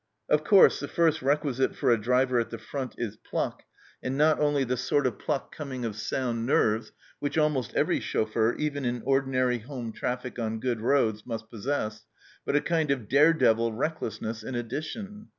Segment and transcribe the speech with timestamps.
[0.29, 3.61] Of course, the first requisite for a driver at the front is pluck,
[4.01, 8.55] and not only the sort of pluck coming of sound nerves, which almost every chauffeur,
[8.57, 12.05] even in ordinary home traffic on THE STEENKERKE HUT 237 good roads, must possess,
[12.45, 15.29] but a kind of dare devil recklessness in addition.